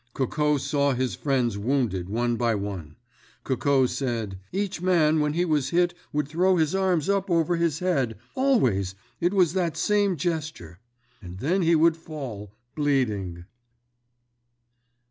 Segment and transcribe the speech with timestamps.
[0.15, 2.95] Coco saw his friends wounded one by one.
[3.43, 7.77] Coco said: "Each man when he was hit would throw his arms up over his
[7.77, 13.45] head—always, it was that same gesture—and then he would fall, bleeding."